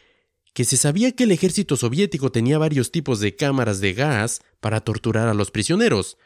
[0.54, 4.80] que se sabía que el ejército soviético tenía varios tipos de cámaras de gas para
[4.80, 6.18] torturar a los prisioneros,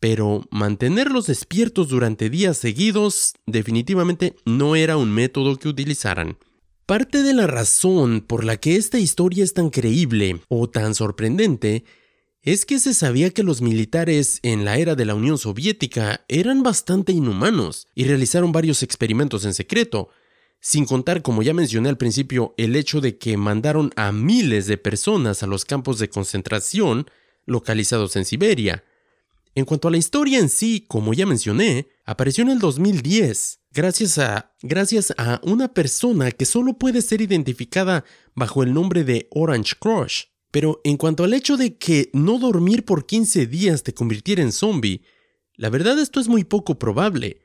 [0.00, 6.38] pero mantenerlos despiertos durante días seguidos definitivamente no era un método que utilizaran.
[6.86, 11.84] Parte de la razón por la que esta historia es tan creíble o tan sorprendente
[12.42, 16.62] es que se sabía que los militares en la era de la Unión Soviética eran
[16.62, 20.08] bastante inhumanos y realizaron varios experimentos en secreto,
[20.60, 24.78] sin contar, como ya mencioné al principio, el hecho de que mandaron a miles de
[24.78, 27.06] personas a los campos de concentración
[27.44, 28.84] localizados en Siberia,
[29.54, 34.18] en cuanto a la historia en sí, como ya mencioné, apareció en el 2010, gracias
[34.18, 39.74] a, gracias a una persona que solo puede ser identificada bajo el nombre de Orange
[39.78, 40.29] Crush.
[40.50, 44.52] Pero en cuanto al hecho de que no dormir por 15 días te convirtiera en
[44.52, 45.02] zombie,
[45.54, 47.42] la verdad esto es muy poco probable.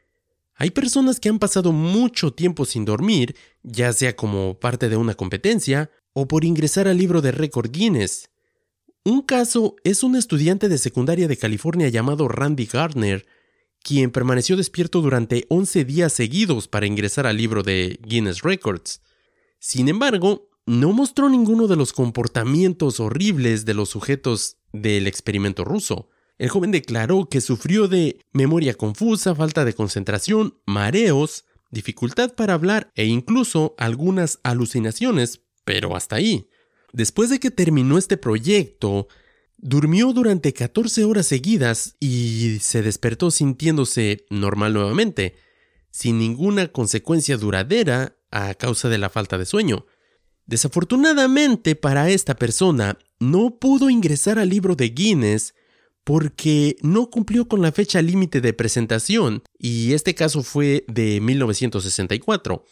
[0.56, 5.14] Hay personas que han pasado mucho tiempo sin dormir, ya sea como parte de una
[5.14, 8.30] competencia o por ingresar al libro de récord Guinness,
[9.08, 13.28] un caso es un estudiante de secundaria de California llamado Randy Gardner,
[13.84, 19.04] quien permaneció despierto durante 11 días seguidos para ingresar al libro de Guinness Records.
[19.60, 26.10] Sin embargo, no mostró ninguno de los comportamientos horribles de los sujetos del experimento ruso.
[26.38, 32.90] El joven declaró que sufrió de memoria confusa, falta de concentración, mareos, dificultad para hablar
[32.96, 36.50] e incluso algunas alucinaciones, pero hasta ahí.
[36.92, 39.08] Después de que terminó este proyecto,
[39.58, 45.36] durmió durante 14 horas seguidas y se despertó sintiéndose normal nuevamente,
[45.92, 49.86] sin ninguna consecuencia duradera a causa de la falta de sueño.
[50.46, 55.56] Desafortunadamente para esta persona, no pudo ingresar al libro de Guinness
[56.04, 62.64] porque no cumplió con la fecha límite de presentación, y este caso fue de 1964.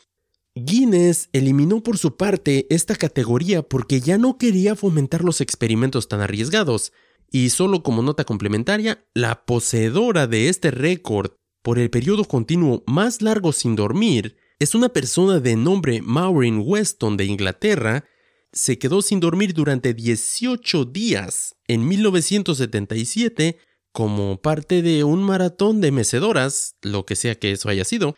[0.53, 6.21] Guinness eliminó por su parte esta categoría porque ya no quería fomentar los experimentos tan
[6.21, 6.93] arriesgados,
[7.31, 11.31] y solo como nota complementaria, la poseedora de este récord
[11.63, 17.17] por el periodo continuo más largo sin dormir es una persona de nombre Maureen Weston
[17.17, 18.05] de Inglaterra,
[18.51, 23.57] se quedó sin dormir durante 18 días en 1977
[23.91, 28.15] como parte de un maratón de mecedoras, lo que sea que eso haya sido,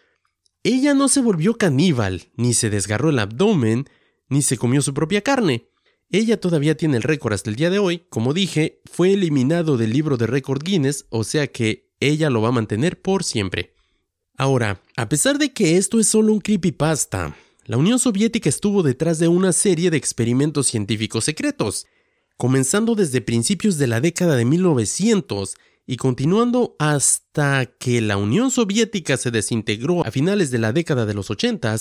[0.64, 3.86] ella no se volvió caníbal, ni se desgarró el abdomen,
[4.30, 5.70] ni se comió su propia carne.
[6.10, 9.92] Ella todavía tiene el récord hasta el día de hoy, como dije, fue eliminado del
[9.92, 13.75] libro de récord Guinness, o sea que ella lo va a mantener por siempre.
[14.38, 19.18] Ahora, a pesar de que esto es solo un creepypasta, la Unión Soviética estuvo detrás
[19.18, 21.88] de una serie de experimentos científicos secretos,
[22.38, 25.56] comenzando desde principios de la década de 1900
[25.88, 31.14] y continuando hasta que la Unión Soviética se desintegró a finales de la década de
[31.14, 31.76] los 80,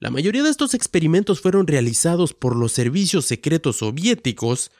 [0.00, 4.70] la mayoría de estos experimentos fueron realizados por los servicios secretos soviéticos,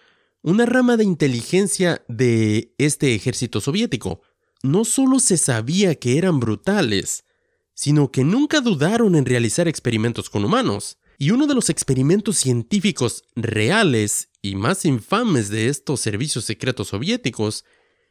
[0.43, 4.20] una rama de inteligencia de este ejército soviético.
[4.64, 7.26] No solo se sabía que eran brutales,
[7.74, 10.96] sino que nunca dudaron en realizar experimentos con humanos.
[11.18, 17.66] Y uno de los experimentos científicos reales y más infames de estos servicios secretos soviéticos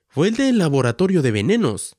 [0.07, 1.95] fue el del Laboratorio de Venenos.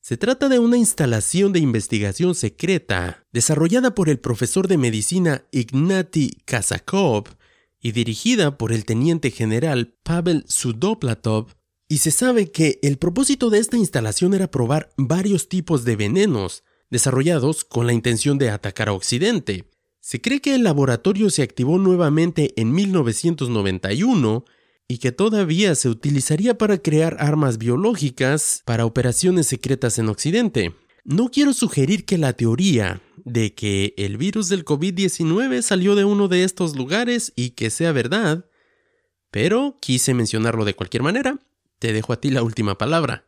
[0.00, 6.38] Se trata de una instalación de investigación secreta desarrollada por el profesor de medicina Ignati
[6.44, 7.24] Kazakov
[7.80, 11.56] y dirigida por el teniente general Pavel Sudoplatov,
[11.90, 16.62] y se sabe que el propósito de esta instalación era probar varios tipos de venenos
[16.88, 19.64] desarrollados con la intención de atacar a Occidente.
[19.98, 24.44] Se cree que el laboratorio se activó nuevamente en 1991
[24.86, 30.76] y que todavía se utilizaría para crear armas biológicas para operaciones secretas en Occidente.
[31.02, 36.28] No quiero sugerir que la teoría de que el virus del COVID-19 salió de uno
[36.28, 38.44] de estos lugares y que sea verdad,
[39.32, 41.40] pero quise mencionarlo de cualquier manera.
[41.80, 43.26] Te dejo a ti la última palabra.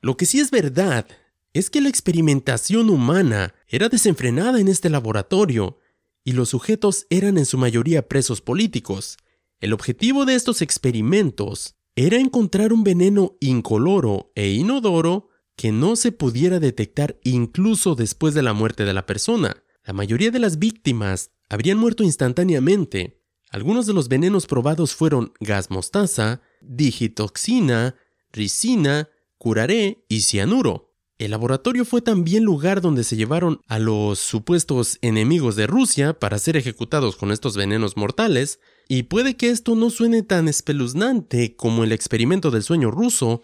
[0.00, 1.06] Lo que sí es verdad
[1.52, 5.78] es que la experimentación humana era desenfrenada en este laboratorio
[6.24, 9.18] y los sujetos eran en su mayoría presos políticos.
[9.60, 16.12] El objetivo de estos experimentos era encontrar un veneno incoloro e inodoro que no se
[16.12, 19.62] pudiera detectar incluso después de la muerte de la persona.
[19.84, 23.22] La mayoría de las víctimas habrían muerto instantáneamente.
[23.50, 27.94] Algunos de los venenos probados fueron gas mostaza, digitoxina,
[28.32, 30.92] ricina, curaré y cianuro.
[31.18, 36.38] El laboratorio fue también lugar donde se llevaron a los supuestos enemigos de Rusia para
[36.38, 41.84] ser ejecutados con estos venenos mortales, y puede que esto no suene tan espeluznante como
[41.84, 43.42] el experimento del sueño ruso,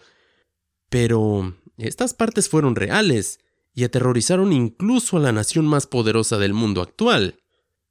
[0.89, 3.39] pero estas partes fueron reales
[3.73, 7.39] y aterrorizaron incluso a la nación más poderosa del mundo actual.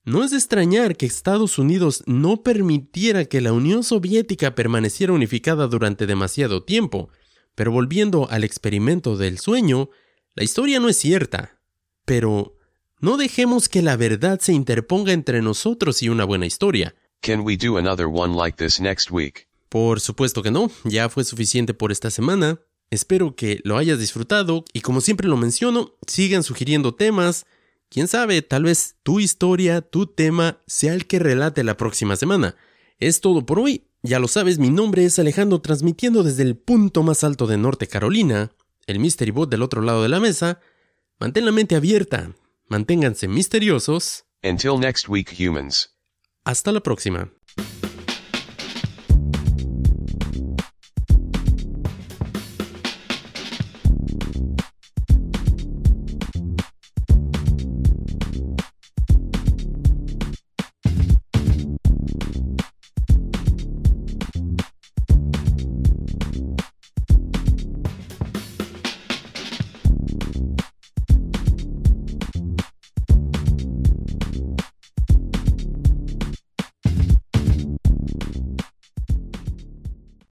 [0.04, 5.68] No es de extrañar que Estados Unidos no permitiera que la Unión Soviética permaneciera unificada
[5.68, 7.08] durante demasiado tiempo,
[7.54, 9.90] pero volviendo al experimento del sueño,
[10.34, 11.60] la historia no es cierta.
[12.04, 12.56] Pero
[12.98, 16.96] no dejemos que la verdad se interponga entre nosotros y una buena historia.
[17.20, 19.46] Can we do another one like this next week?
[19.68, 22.60] Por supuesto que no, ya fue suficiente por esta semana.
[22.90, 27.46] Espero que lo hayas disfrutado y como siempre lo menciono, sigan sugiriendo temas.
[27.92, 32.56] Quién sabe, tal vez tu historia, tu tema sea el que relate la próxima semana.
[32.98, 33.84] Es todo por hoy.
[34.02, 37.88] Ya lo sabes, mi nombre es Alejandro transmitiendo desde el punto más alto de Norte
[37.88, 38.50] Carolina,
[38.86, 40.58] el Mystery Bot del otro lado de la mesa.
[41.20, 42.34] Mantén la mente abierta,
[42.66, 44.24] manténganse misteriosos.
[44.42, 45.90] Until next week, humans.
[46.44, 47.30] Hasta la próxima.